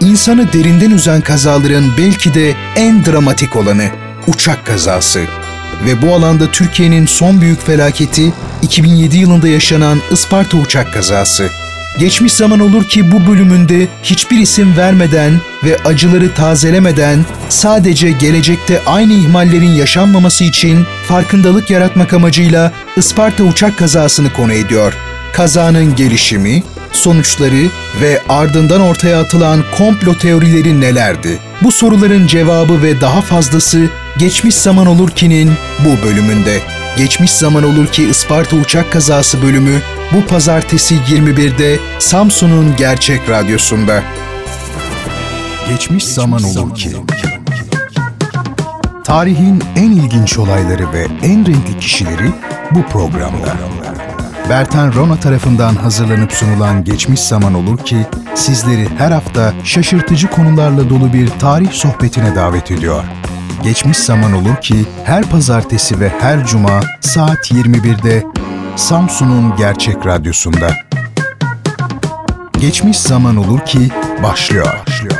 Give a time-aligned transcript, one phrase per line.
[0.00, 3.84] İnsanı derinden üzen kazaların belki de en dramatik olanı
[4.26, 5.20] uçak kazası.
[5.86, 11.48] Ve bu alanda Türkiye'nin son büyük felaketi 2007 yılında yaşanan Isparta uçak kazası.
[11.98, 19.12] Geçmiş zaman olur ki bu bölümünde hiçbir isim vermeden ve acıları tazelemeden sadece gelecekte aynı
[19.12, 24.94] ihmallerin yaşanmaması için farkındalık yaratmak amacıyla Isparta uçak kazasını konu ediyor.
[25.38, 26.62] Kazanın gelişimi,
[26.92, 27.68] sonuçları
[28.00, 31.38] ve ardından ortaya atılan komplo teorileri nelerdi?
[31.62, 33.88] Bu soruların cevabı ve daha fazlası
[34.18, 35.52] Geçmiş Zaman Olur ki'nin
[35.84, 36.60] bu bölümünde.
[36.96, 39.80] Geçmiş Zaman Olur ki Isparta uçak kazası bölümü
[40.12, 44.02] bu pazartesi 21'de Samsun'un Gerçek Radyosu'nda.
[45.68, 46.90] Geçmiş Zaman Olur ki.
[49.04, 52.32] Tarihin en ilginç olayları ve en renkli kişileri
[52.70, 53.56] bu programda.
[54.48, 61.12] Bertan Rona tarafından hazırlanıp sunulan Geçmiş Zaman Olur ki sizleri her hafta şaşırtıcı konularla dolu
[61.12, 63.04] bir tarih sohbetine davet ediyor.
[63.62, 68.24] Geçmiş Zaman Olur ki her pazartesi ve her cuma saat 21'de
[68.76, 70.70] Samsun'un Gerçek Radyosu'nda.
[72.60, 73.90] Geçmiş Zaman Olur ki
[74.22, 74.66] başlıyor.
[74.86, 75.17] başlıyor.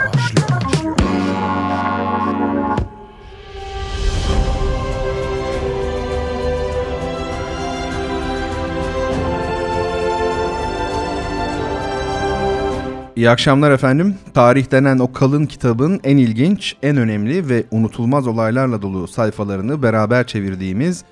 [13.19, 14.15] İyi akşamlar efendim.
[14.35, 20.27] Tarih denen o kalın kitabın en ilginç, en önemli ve unutulmaz olaylarla dolu sayfalarını beraber
[20.27, 21.05] çevirdiğimiz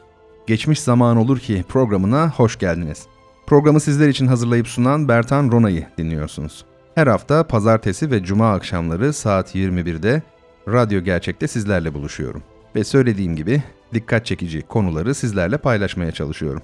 [0.47, 3.07] Geçmiş Zaman Olur Ki programına hoş geldiniz.
[3.47, 6.65] Programı sizler için hazırlayıp sunan Bertan Rona'yı dinliyorsunuz.
[6.95, 10.23] Her hafta pazartesi ve cuma akşamları saat 21'de
[10.69, 12.43] Radyo Gerçek'te sizlerle buluşuyorum.
[12.77, 13.63] Ve söylediğim gibi
[13.95, 16.63] dikkat çekici konuları sizlerle paylaşmaya çalışıyorum.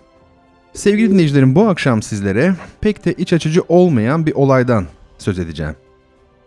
[0.73, 4.87] Sevgili dinleyicilerim bu akşam sizlere pek de iç açıcı olmayan bir olaydan
[5.23, 5.75] söz edeceğim.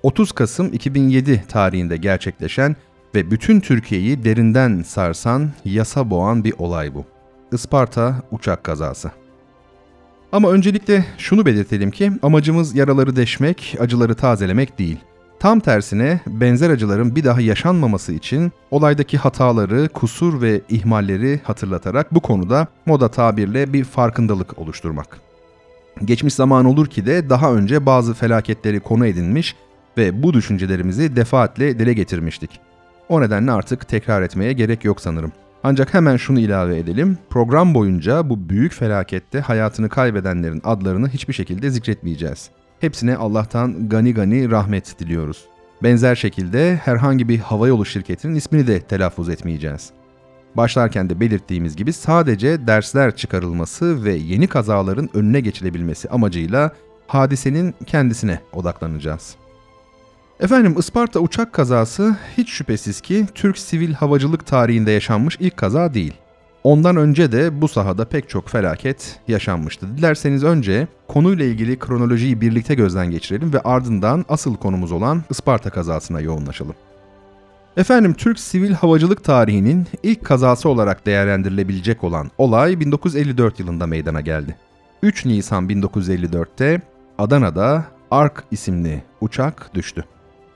[0.03, 2.75] 30 Kasım 2007 tarihinde gerçekleşen
[3.15, 7.05] ve bütün Türkiye'yi derinden sarsan, yasa boğan bir olay bu.
[7.51, 9.11] Isparta uçak kazası.
[10.31, 14.97] Ama öncelikle şunu belirtelim ki amacımız yaraları deşmek, acıları tazelemek değil.
[15.39, 22.19] Tam tersine benzer acıların bir daha yaşanmaması için olaydaki hataları, kusur ve ihmalleri hatırlatarak bu
[22.19, 25.19] konuda moda tabirle bir farkındalık oluşturmak.
[26.05, 29.55] Geçmiş zaman olur ki de daha önce bazı felaketleri konu edinmiş
[29.97, 32.59] ve bu düşüncelerimizi defaatle dile getirmiştik.
[33.09, 35.31] O nedenle artık tekrar etmeye gerek yok sanırım.
[35.63, 37.17] Ancak hemen şunu ilave edelim.
[37.29, 42.49] Program boyunca bu büyük felakette hayatını kaybedenlerin adlarını hiçbir şekilde zikretmeyeceğiz.
[42.79, 45.45] Hepsine Allah'tan gani gani rahmet diliyoruz.
[45.83, 49.91] Benzer şekilde herhangi bir havayolu şirketinin ismini de telaffuz etmeyeceğiz.
[50.57, 56.71] Başlarken de belirttiğimiz gibi sadece dersler çıkarılması ve yeni kazaların önüne geçilebilmesi amacıyla
[57.07, 59.35] hadisenin kendisine odaklanacağız.
[60.39, 66.13] Efendim Isparta uçak kazası hiç şüphesiz ki Türk sivil havacılık tarihinde yaşanmış ilk kaza değil.
[66.63, 69.97] Ondan önce de bu sahada pek çok felaket yaşanmıştı.
[69.97, 76.21] Dilerseniz önce konuyla ilgili kronolojiyi birlikte gözden geçirelim ve ardından asıl konumuz olan Isparta kazasına
[76.21, 76.75] yoğunlaşalım.
[77.77, 84.55] Efendim Türk sivil havacılık tarihinin ilk kazası olarak değerlendirilebilecek olan olay 1954 yılında meydana geldi.
[85.03, 86.81] 3 Nisan 1954'te
[87.17, 90.05] Adana'da Ark isimli uçak düştü.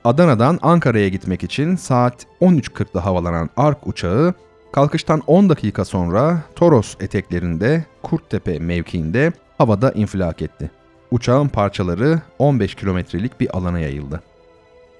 [0.04, 4.34] Adana'dan Ankara'ya gitmek için saat 13.40'da havalanan Ark uçağı
[4.72, 10.70] kalkıştan 10 dakika sonra Toros eteklerinde Kurttepe mevkiinde havada infilak etti.
[11.10, 14.20] Uçağın parçaları 15 kilometrelik bir alana yayıldı.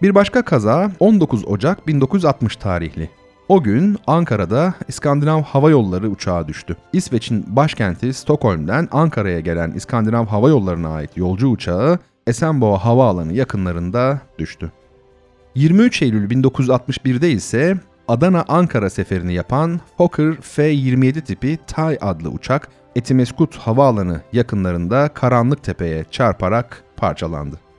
[0.03, 3.11] Bir başka kaza 19 Ocak 1960 tarihli.
[3.49, 6.77] O gün Ankara'da İskandinav Hava Yolları uçağı düştü.
[6.93, 14.73] İsveç'in başkenti Stockholm'den Ankara'ya gelen İskandinav Hava Yolları'na ait yolcu uçağı Esenboğa Havaalanı yakınlarında düştü.
[15.55, 17.79] 23 Eylül 1961'de ise
[18.09, 26.85] Adana-Ankara seferini yapan Fokker F-27 tipi TAY adlı uçak Etimeskut Havaalanı yakınlarında Karanlık Tepe'ye çarparak
[26.97, 27.70] parçalandı.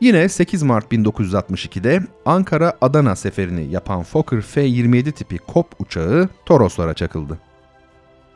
[0.00, 7.38] Yine 8 Mart 1962'de Ankara-Adana seferini yapan Fokker F-27 tipi KOP uçağı Toroslara çakıldı.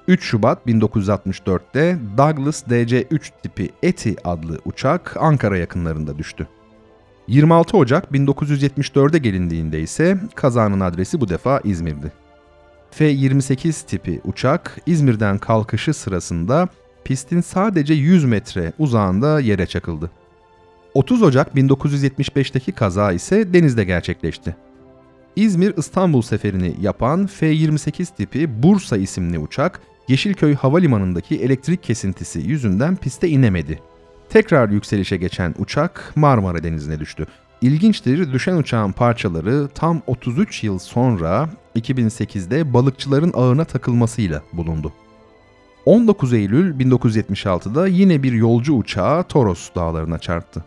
[0.09, 6.49] 3 Şubat 1964'te Douglas DC-3 tipi ETI adlı uçak Ankara yakınlarında düştü.
[7.29, 12.13] 26 Ocak 1974'e gelindiğinde ise kazanın adresi bu defa İzmir'di.
[12.91, 16.69] F-28 tipi uçak İzmir'den kalkışı sırasında
[17.05, 20.11] pistin sadece 100 metre uzağında yere çakıldı.
[20.95, 24.57] 30 Ocak 1975'teki kaza ise denizde gerçekleşti.
[25.37, 33.81] İzmir-İstanbul seferini yapan F-28 tipi Bursa isimli uçak Yeşilköy Havalimanı'ndaki elektrik kesintisi yüzünden piste inemedi.
[34.29, 37.27] Tekrar yükselişe geçen uçak Marmara Denizi'ne düştü.
[37.61, 44.93] İlginçtir düşen uçağın parçaları tam 33 yıl sonra 2008'de balıkçıların ağına takılmasıyla bulundu.
[45.87, 50.65] 19 Eylül 1976'da yine bir yolcu uçağı Toros dağlarına çarptı.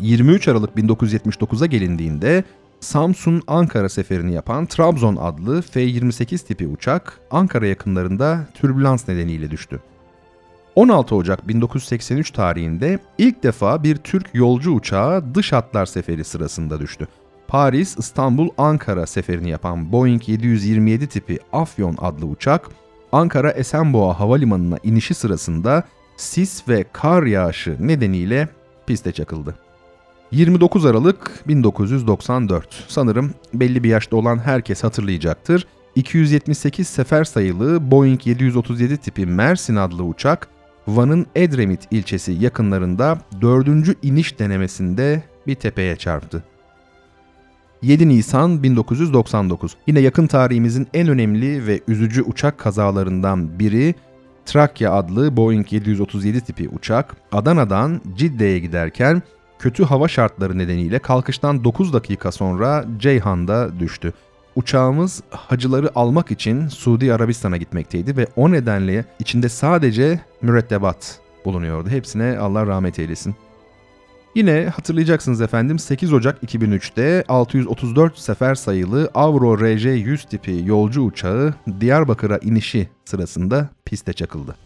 [0.00, 2.44] 23 Aralık 1979'a gelindiğinde
[2.80, 9.80] Samsun Ankara seferini yapan Trabzon adlı F-28 tipi uçak Ankara yakınlarında türbülans nedeniyle düştü.
[10.74, 17.08] 16 Ocak 1983 tarihinde ilk defa bir Türk yolcu uçağı dış hatlar seferi sırasında düştü.
[17.48, 22.68] Paris, İstanbul, Ankara seferini yapan Boeing 727 tipi Afyon adlı uçak
[23.12, 25.84] Ankara Esenboğa Havalimanı'na inişi sırasında
[26.16, 28.48] sis ve kar yağışı nedeniyle
[28.86, 29.63] piste çakıldı.
[30.34, 32.84] 29 Aralık 1994.
[32.88, 35.66] Sanırım belli bir yaşta olan herkes hatırlayacaktır.
[35.94, 40.48] 278 sefer sayılı Boeing 737 tipi Mersin adlı uçak
[40.88, 43.68] Van'ın Edremit ilçesi yakınlarında 4.
[44.02, 46.44] iniş denemesinde bir tepeye çarptı.
[47.82, 49.76] 7 Nisan 1999.
[49.86, 53.94] Yine yakın tarihimizin en önemli ve üzücü uçak kazalarından biri
[54.46, 59.22] Trakya adlı Boeing 737 tipi uçak Adana'dan Cidde'ye giderken
[59.58, 64.12] kötü hava şartları nedeniyle kalkıştan 9 dakika sonra Ceyhan'da düştü.
[64.56, 71.88] Uçağımız hacıları almak için Suudi Arabistan'a gitmekteydi ve o nedenle içinde sadece mürettebat bulunuyordu.
[71.88, 73.34] Hepsine Allah rahmet eylesin.
[74.34, 82.38] Yine hatırlayacaksınız efendim 8 Ocak 2003'te 634 sefer sayılı Avro RJ-100 tipi yolcu uçağı Diyarbakır'a
[82.38, 84.56] inişi sırasında piste çakıldı.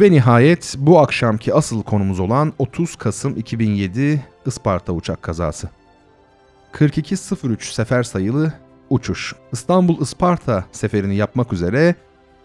[0.00, 5.68] Ve nihayet bu akşamki asıl konumuz olan 30 Kasım 2007 Isparta uçak kazası.
[6.80, 8.52] 4203 sefer sayılı
[8.90, 9.34] uçuş.
[9.52, 11.94] İstanbul-Isparta seferini yapmak üzere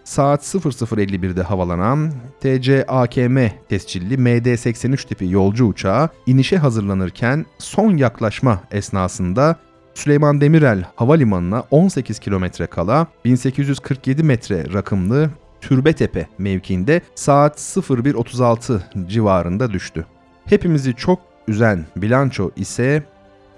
[0.03, 3.37] saat 00.51'de havalanan TCAKM
[3.69, 9.55] tescilli MD-83 tipi yolcu uçağı inişe hazırlanırken son yaklaşma esnasında
[9.93, 15.29] Süleyman Demirel Havalimanı'na 18 kilometre kala 1847 metre rakımlı
[15.61, 20.05] Türbetepe mevkiinde saat 01.36 civarında düştü.
[20.45, 23.03] Hepimizi çok üzen bilanço ise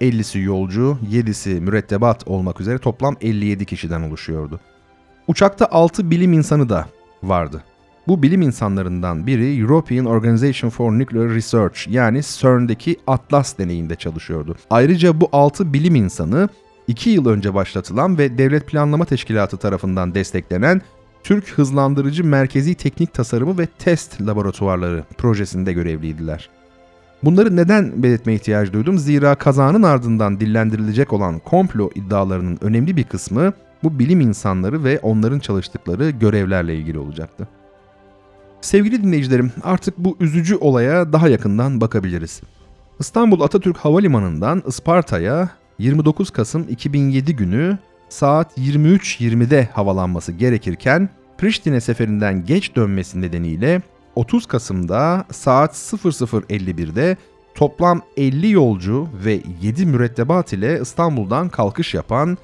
[0.00, 4.60] 50'si yolcu, 7'si mürettebat olmak üzere toplam 57 kişiden oluşuyordu.
[5.28, 6.88] Uçakta 6 bilim insanı da
[7.22, 7.64] vardı.
[8.06, 14.56] Bu bilim insanlarından biri European Organization for Nuclear Research yani CERN'deki Atlas deneyinde çalışıyordu.
[14.70, 16.48] Ayrıca bu 6 bilim insanı
[16.88, 20.82] 2 yıl önce başlatılan ve Devlet Planlama Teşkilatı tarafından desteklenen
[21.24, 26.48] Türk Hızlandırıcı Merkezi Teknik Tasarımı ve Test Laboratuvarları projesinde görevliydiler.
[27.22, 28.98] Bunları neden belirtme ihtiyacı duydum?
[28.98, 35.38] Zira kazanın ardından dillendirilecek olan komplo iddialarının önemli bir kısmı bu bilim insanları ve onların
[35.38, 37.48] çalıştıkları görevlerle ilgili olacaktı.
[38.60, 42.40] Sevgili dinleyicilerim, artık bu üzücü olaya daha yakından bakabiliriz.
[43.00, 45.48] İstanbul Atatürk Havalimanı'ndan Isparta'ya
[45.78, 47.78] 29 Kasım 2007 günü
[48.14, 51.08] saat 23.20'de havalanması gerekirken
[51.38, 53.82] Priştine seferinden geç dönmesi nedeniyle
[54.14, 57.16] 30 Kasım'da saat 00.51'de
[57.54, 62.38] toplam 50 yolcu ve 7 mürettebat ile İstanbul'dan kalkış yapan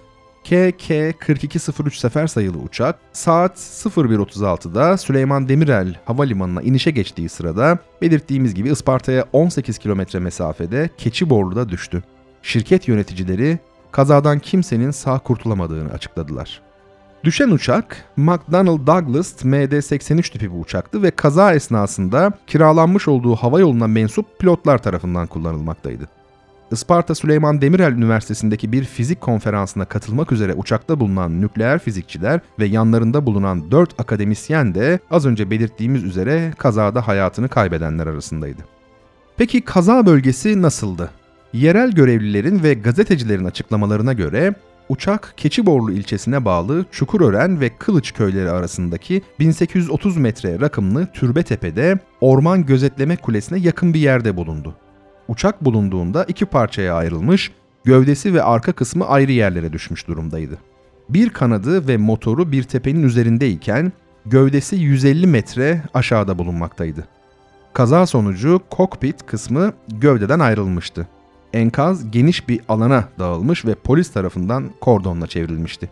[0.44, 9.24] KK-4203 sefer sayılı uçak saat 01.36'da Süleyman Demirel Havalimanı'na inişe geçtiği sırada belirttiğimiz gibi Isparta'ya
[9.32, 12.02] 18 kilometre mesafede Keçiborlu'da düştü.
[12.42, 13.58] Şirket yöneticileri
[13.92, 16.60] kazadan kimsenin sağ kurtulamadığını açıkladılar.
[17.24, 23.86] Düşen uçak McDonnell Douglas MD-83 tipi bir uçaktı ve kaza esnasında kiralanmış olduğu hava yoluna
[23.86, 26.08] mensup pilotlar tarafından kullanılmaktaydı.
[26.72, 33.26] Isparta Süleyman Demirel Üniversitesi'ndeki bir fizik konferansına katılmak üzere uçakta bulunan nükleer fizikçiler ve yanlarında
[33.26, 38.62] bulunan 4 akademisyen de az önce belirttiğimiz üzere kazada hayatını kaybedenler arasındaydı.
[39.36, 41.10] Peki kaza bölgesi nasıldı?
[41.52, 44.54] Yerel görevlilerin ve gazetecilerin açıklamalarına göre
[44.88, 53.16] uçak Keçiborlu ilçesine bağlı Çukurören ve Kılıç köyleri arasındaki 1830 metre rakımlı Türbetepe'de Orman Gözetleme
[53.16, 54.74] Kulesi'ne yakın bir yerde bulundu.
[55.28, 57.52] Uçak bulunduğunda iki parçaya ayrılmış,
[57.84, 60.58] gövdesi ve arka kısmı ayrı yerlere düşmüş durumdaydı.
[61.08, 63.92] Bir kanadı ve motoru bir tepenin üzerindeyken
[64.26, 67.04] gövdesi 150 metre aşağıda bulunmaktaydı.
[67.72, 71.06] Kaza sonucu kokpit kısmı gövdeden ayrılmıştı.
[71.52, 75.90] Enkaz geniş bir alana dağılmış ve polis tarafından kordonla çevrilmişti.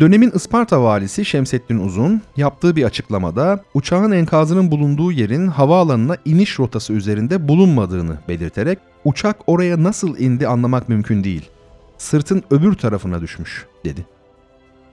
[0.00, 6.92] Dönemin Isparta valisi Şemsettin Uzun yaptığı bir açıklamada uçağın enkazının bulunduğu yerin havaalanına iniş rotası
[6.92, 11.50] üzerinde bulunmadığını belirterek uçak oraya nasıl indi anlamak mümkün değil.
[11.98, 14.06] Sırtın öbür tarafına düşmüş dedi.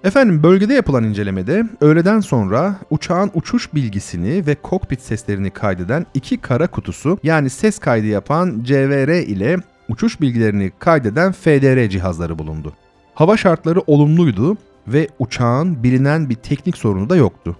[0.04, 6.68] Efendim bölgede yapılan incelemede öğleden sonra uçağın uçuş bilgisini ve kokpit seslerini kaydeden iki kara
[6.68, 9.58] kutusu yani ses kaydı yapan CVR ile
[9.92, 12.74] uçuş bilgilerini kaydeden FDR cihazları bulundu.
[13.14, 14.58] Hava şartları olumluydu
[14.88, 17.56] ve uçağın bilinen bir teknik sorunu da yoktu.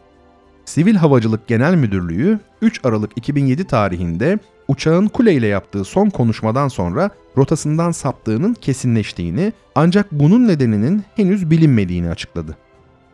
[0.66, 7.10] Sivil Havacılık Genel Müdürlüğü 3 Aralık 2007 tarihinde uçağın kule ile yaptığı son konuşmadan sonra
[7.38, 12.58] rotasından saptığının kesinleştiğini ancak bunun nedeninin henüz bilinmediğini açıkladı.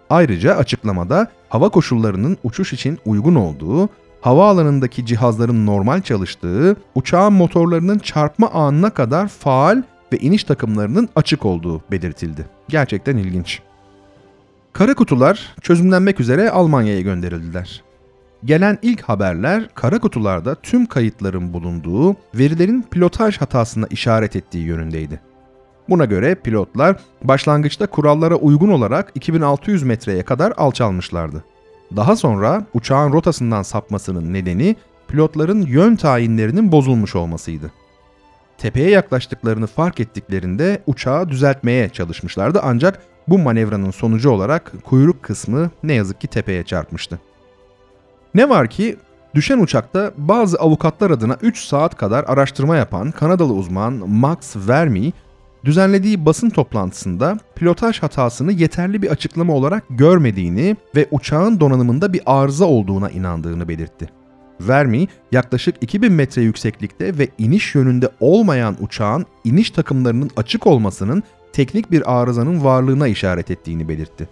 [0.10, 3.90] Ayrıca açıklamada hava koşullarının uçuş için uygun olduğu,
[4.28, 11.82] havaalanındaki cihazların normal çalıştığı, uçağın motorlarının çarpma anına kadar faal ve iniş takımlarının açık olduğu
[11.92, 12.46] belirtildi.
[12.70, 13.60] Gerçekten ilginç.
[14.74, 17.84] Kara kutular çözümlenmek üzere Almanya'ya gönderildiler.
[18.46, 25.22] Gelen ilk haberler kara kutularda tüm kayıtların bulunduğu, verilerin pilotaj hatasına işaret ettiği yönündeydi.
[25.90, 31.44] Buna göre pilotlar başlangıçta kurallara uygun olarak 2600 metreye kadar alçalmışlardı.
[31.96, 34.76] Daha sonra uçağın rotasından sapmasının nedeni
[35.08, 37.72] pilotların yön tayinlerinin bozulmuş olmasıydı.
[38.58, 45.94] Tepeye yaklaştıklarını fark ettiklerinde uçağı düzeltmeye çalışmışlardı ancak bu manevranın sonucu olarak kuyruk kısmı ne
[45.94, 47.20] yazık ki tepeye çarpmıştı.
[48.36, 48.98] Ne var ki
[49.36, 55.12] düşen uçakta bazı avukatlar adına 3 saat kadar araştırma yapan Kanadalı uzman Max Vermy
[55.68, 62.66] düzenlediği basın toplantısında pilotaj hatasını yeterli bir açıklama olarak görmediğini ve uçağın donanımında bir arıza
[62.66, 64.10] olduğuna inandığını belirtti.
[64.62, 71.92] Vermi yaklaşık 2000 metre yükseklikte ve iniş yönünde olmayan uçağın iniş takımlarının açık olmasının teknik
[71.92, 74.30] bir arızanın varlığına işaret ettiğini belirtti.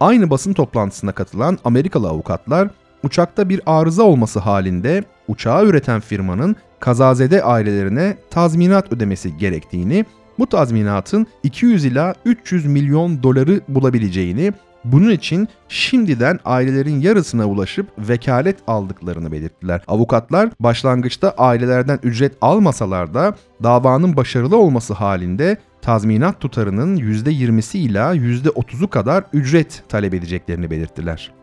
[0.00, 2.70] Aynı basın toplantısına katılan Amerikalı avukatlar
[3.02, 10.04] uçakta bir arıza olması halinde uçağı üreten firmanın kazazede ailelerine tazminat ödemesi gerektiğini,
[10.38, 14.52] bu tazminatın 200 ila 300 milyon doları bulabileceğini,
[14.84, 19.80] bunun için şimdiden ailelerin yarısına ulaşıp vekalet aldıklarını belirttiler.
[19.88, 28.88] Avukatlar başlangıçta ailelerden ücret almasalar da davanın başarılı olması halinde tazminat tutarının %20'si ila %30'u
[28.90, 31.37] kadar ücret talep edeceklerini belirttiler.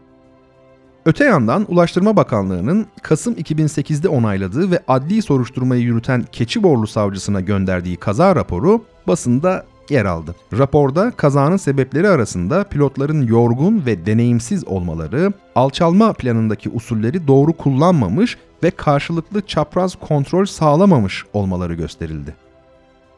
[1.05, 8.35] Öte yandan Ulaştırma Bakanlığı'nın Kasım 2008'de onayladığı ve adli soruşturmayı yürüten Keçiborlu savcısına gönderdiği kaza
[8.35, 10.35] raporu basında yer aldı.
[10.57, 18.71] Raporda kazanın sebepleri arasında pilotların yorgun ve deneyimsiz olmaları, alçalma planındaki usulleri doğru kullanmamış ve
[18.71, 22.35] karşılıklı çapraz kontrol sağlamamış olmaları gösterildi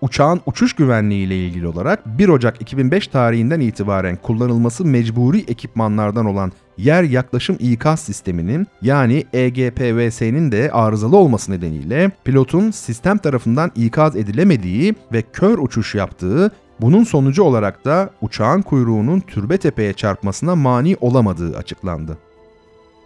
[0.01, 6.51] uçağın uçuş güvenliği ile ilgili olarak 1 Ocak 2005 tarihinden itibaren kullanılması mecburi ekipmanlardan olan
[6.77, 14.95] yer yaklaşım ikaz sisteminin yani EGPVS'nin de arızalı olması nedeniyle pilotun sistem tarafından ikaz edilemediği
[15.13, 21.57] ve kör uçuş yaptığı bunun sonucu olarak da uçağın kuyruğunun türbe tepeye çarpmasına mani olamadığı
[21.57, 22.17] açıklandı.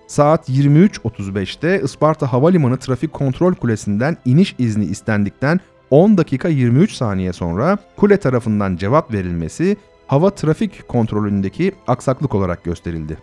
[0.08, 5.60] Saat 23.35'te Isparta Havalimanı Trafik Kontrol Kulesi'nden iniş izni istendikten
[5.90, 13.18] 10 dakika 23 saniye sonra kule tarafından cevap verilmesi hava trafik kontrolündeki aksaklık olarak gösterildi.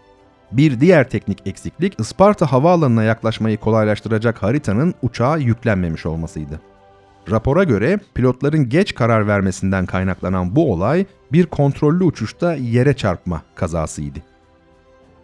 [0.52, 6.60] Bir diğer teknik eksiklik Isparta havaalanına yaklaşmayı kolaylaştıracak haritanın uçağa yüklenmemiş olmasıydı.
[7.30, 14.18] Rapora göre pilotların geç karar vermesinden kaynaklanan bu olay bir kontrollü uçuşta yere çarpma kazasıydı.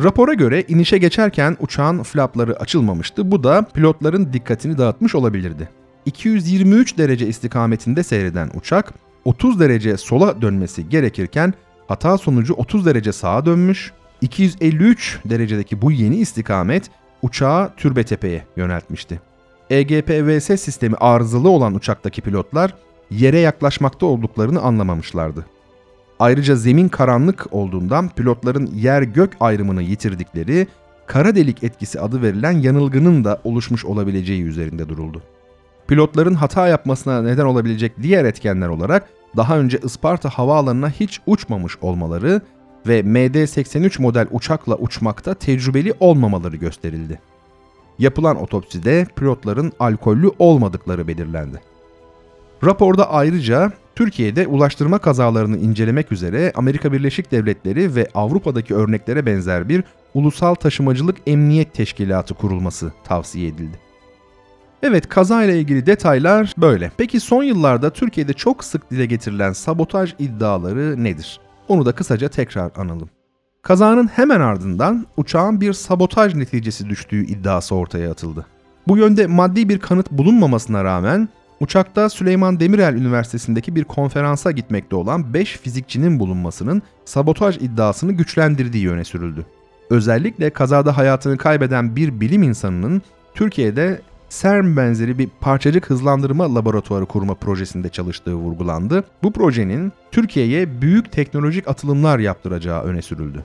[0.02, 3.31] Rapora göre inişe geçerken uçağın flapları açılmamıştı.
[3.31, 5.69] Bu da pilotların dikkatini dağıtmış olabilirdi.
[6.07, 11.54] 223 derece istikametinde seyreden uçak 30 derece sola dönmesi gerekirken
[11.88, 13.93] hata sonucu 30 derece sağa dönmüş.
[14.25, 16.90] 253 derecedeki bu yeni istikamet
[17.23, 19.21] uçağı Türbetepe'ye yöneltmişti.
[19.71, 22.75] EGPVS sistemi arızalı olan uçaktaki pilotlar
[23.11, 25.47] yere yaklaşmakta olduklarını anlamamışlardı.
[26.19, 30.66] Ayrıca zemin karanlık olduğundan pilotların yer gök ayrımını yitirdikleri
[31.07, 35.23] kara delik etkisi adı verilen yanılgının da oluşmuş olabileceği üzerinde duruldu.
[35.88, 42.40] Pilotların hata yapmasına neden olabilecek diğer etkenler olarak daha önce Isparta havaalanına hiç uçmamış olmaları
[42.87, 47.21] ve MD-83 model uçakla uçmakta tecrübeli olmamaları gösterildi.
[47.99, 51.61] Yapılan otopside pilotların alkollü olmadıkları belirlendi.
[52.64, 59.85] Raporda ayrıca Türkiye'de ulaştırma kazalarını incelemek üzere Amerika Birleşik Devletleri ve Avrupa'daki örneklere benzer bir
[60.14, 63.79] ulusal taşımacılık emniyet teşkilatı kurulması tavsiye edildi.
[64.83, 66.91] Evet kazayla ilgili detaylar böyle.
[66.97, 71.41] Peki son yıllarda Türkiye'de çok sık dile getirilen sabotaj iddiaları nedir?
[71.68, 73.09] Onu da kısaca tekrar analım.
[73.62, 78.47] Kazanın hemen ardından uçağın bir sabotaj neticesi düştüğü iddiası ortaya atıldı.
[78.88, 81.28] Bu yönde maddi bir kanıt bulunmamasına rağmen
[81.61, 89.04] uçakta Süleyman Demirel Üniversitesi'ndeki bir konferansa gitmekte olan 5 fizikçinin bulunmasının sabotaj iddiasını güçlendirdiği yöne
[89.04, 89.47] sürüldü.
[89.90, 93.02] Özellikle kazada hayatını kaybeden bir bilim insanının
[93.35, 94.00] Türkiye'de
[94.41, 99.05] CERN benzeri bir parçacık hızlandırma laboratuvarı kurma projesinde çalıştığı vurgulandı.
[99.23, 103.45] Bu projenin Türkiye'ye büyük teknolojik atılımlar yaptıracağı öne sürüldü.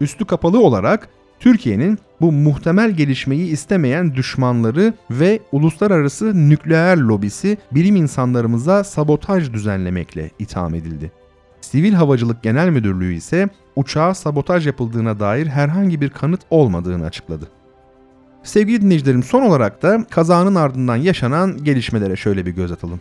[0.00, 1.08] Üstü kapalı olarak
[1.40, 10.74] Türkiye'nin bu muhtemel gelişmeyi istemeyen düşmanları ve uluslararası nükleer lobisi bilim insanlarımıza sabotaj düzenlemekle itham
[10.74, 11.12] edildi.
[11.60, 17.48] Sivil Havacılık Genel Müdürlüğü ise uçağa sabotaj yapıldığına dair herhangi bir kanıt olmadığını açıkladı.
[18.48, 23.00] Sevgili dinleyicilerim son olarak da kazanın ardından yaşanan gelişmelere şöyle bir göz atalım.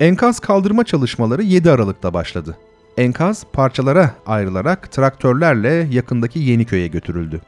[0.00, 2.56] Enkaz kaldırma çalışmaları 7 Aralık'ta başladı.
[2.96, 7.40] Enkaz parçalara ayrılarak traktörlerle yakındaki Yeniköy'e götürüldü.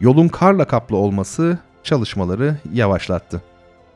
[0.00, 3.42] Yolun karla kaplı olması çalışmaları yavaşlattı.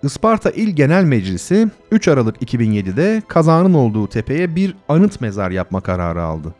[0.02, 6.22] Isparta İl Genel Meclisi 3 Aralık 2007'de kazanın olduğu tepeye bir anıt mezar yapma kararı
[6.22, 6.54] aldı.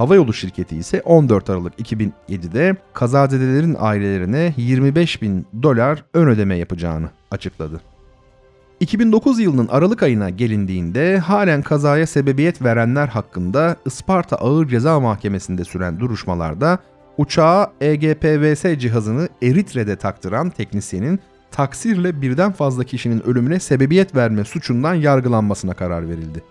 [0.00, 7.80] Havayolu şirketi ise 14 Aralık 2007'de kazazedelerin ailelerine 25 bin dolar ön ödeme yapacağını açıkladı.
[8.80, 16.00] 2009 yılının Aralık ayına gelindiğinde halen kazaya sebebiyet verenler hakkında Isparta Ağır Ceza Mahkemesi'nde süren
[16.00, 16.78] duruşmalarda
[17.18, 25.74] uçağa EGPVS cihazını Eritre'de taktıran teknisyenin taksirle birden fazla kişinin ölümüne sebebiyet verme suçundan yargılanmasına
[25.74, 26.42] karar verildi.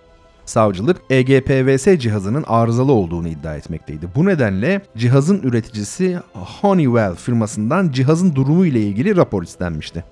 [0.50, 4.08] Savcılık EGPVS cihazının arızalı olduğunu iddia etmekteydi.
[4.16, 10.04] Bu nedenle cihazın üreticisi Honeywell firmasından cihazın durumu ile ilgili rapor istenmişti.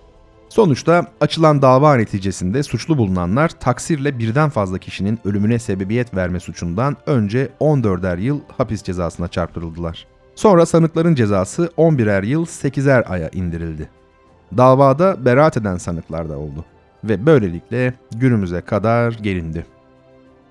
[0.50, 7.50] Sonuçta açılan dava neticesinde suçlu bulunanlar taksirle birden fazla kişinin ölümüne sebebiyet verme suçundan önce
[7.60, 10.08] 14'er yıl hapis cezasına çarptırıldılar.
[10.36, 13.89] Sonra sanıkların cezası 11'er yıl 8'er aya indirildi.
[14.58, 16.65] Davada beraat eden sanıklar da oldu
[17.03, 19.65] ve böylelikle günümüze kadar gelindi.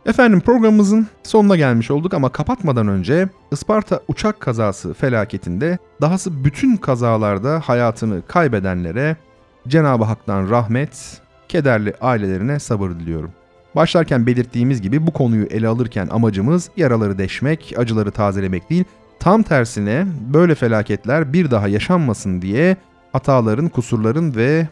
[0.06, 7.60] Efendim programımızın sonuna gelmiş olduk ama kapatmadan önce Isparta uçak kazası felaketinde dahası bütün kazalarda
[7.64, 9.16] hayatını kaybedenlere
[9.68, 13.30] Cenab-ı Hak'tan rahmet, kederli ailelerine sabır diliyorum.
[13.76, 18.84] Başlarken belirttiğimiz gibi bu konuyu ele alırken amacımız yaraları deşmek, acıları tazelemek değil,
[19.21, 22.76] tam tersine böyle felaketler bir daha yaşanmasın diye
[23.12, 24.69] hataların, kusurların ve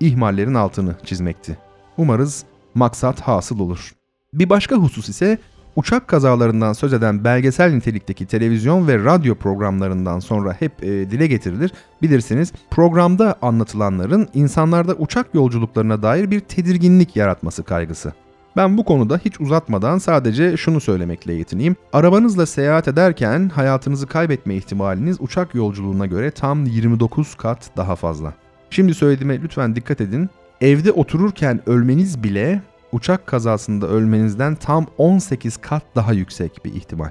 [0.00, 1.58] ihmallerin altını çizmekti.
[1.96, 2.44] Umarız
[2.74, 4.03] maksat hasıl olur.
[4.34, 5.38] Bir başka husus ise
[5.76, 11.72] uçak kazalarından söz eden belgesel nitelikteki televizyon ve radyo programlarından sonra hep e, dile getirilir.
[12.02, 18.12] Bilirsiniz programda anlatılanların insanlarda uçak yolculuklarına dair bir tedirginlik yaratması kaygısı.
[18.56, 21.76] Ben bu konuda hiç uzatmadan sadece şunu söylemekle yetineyim.
[21.92, 28.34] Arabanızla seyahat ederken hayatınızı kaybetme ihtimaliniz uçak yolculuğuna göre tam 29 kat daha fazla.
[28.70, 30.30] Şimdi söylediğime lütfen dikkat edin.
[30.60, 32.62] Evde otururken ölmeniz bile
[32.94, 37.10] uçak kazasında ölmenizden tam 18 kat daha yüksek bir ihtimal.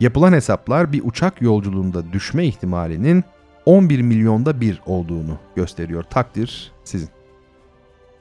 [0.00, 3.24] Yapılan hesaplar bir uçak yolculuğunda düşme ihtimalinin
[3.66, 6.02] 11 milyonda bir olduğunu gösteriyor.
[6.02, 7.08] Takdir sizin.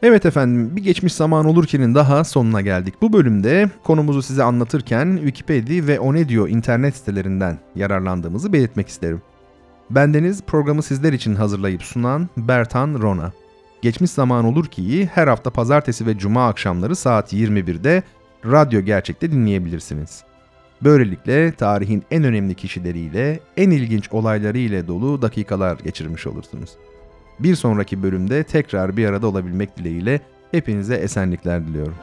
[0.04, 2.93] Evet efendim bir geçmiş zaman olurkenin daha sonuna geldik.
[3.02, 9.21] Bu bölümde konumuzu size anlatırken Wikipedia ve Onedio internet sitelerinden yararlandığımızı belirtmek isterim.
[9.89, 13.32] Bendeniz programı sizler için hazırlayıp sunan Bertan Rona.
[13.82, 18.04] Geçmiş zaman olur ki her hafta pazartesi ve cuma akşamları saat 21'de
[18.46, 20.24] Radyo Gerçek'te dinleyebilirsiniz.
[20.84, 26.70] Böylelikle tarihin en önemli kişileriyle, en ilginç olayları ile dolu dakikalar geçirmiş olursunuz.
[27.39, 30.20] Bir sonraki bölümde tekrar bir arada olabilmek dileğiyle
[30.52, 31.96] hepinize esenlikler diliyorum.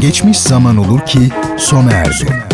[0.00, 2.52] Geçmiş zaman olur ki sona erdi.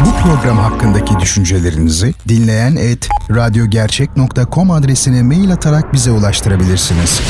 [0.00, 7.20] Bu program hakkındaki düşüncelerinizi dinleyen et radyogercek.com adresine mail atarak bize ulaştırabilirsiniz.